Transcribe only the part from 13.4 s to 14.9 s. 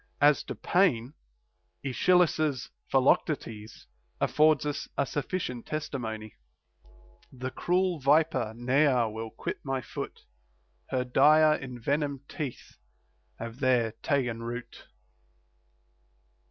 there ta'en root.